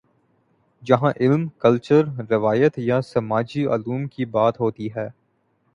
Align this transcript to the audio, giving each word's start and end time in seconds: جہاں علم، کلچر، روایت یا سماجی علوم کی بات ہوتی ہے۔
جہاں 0.83 1.11
علم، 1.19 1.47
کلچر، 1.59 2.03
روایت 2.29 2.79
یا 2.79 3.01
سماجی 3.01 3.65
علوم 3.65 4.07
کی 4.07 4.25
بات 4.25 4.59
ہوتی 4.59 4.89
ہے۔ 4.95 5.07